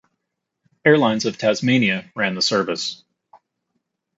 [0.83, 3.03] Airlines of Tasmania ran the service.